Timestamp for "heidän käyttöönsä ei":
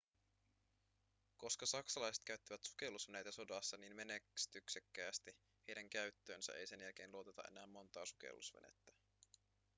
5.67-6.67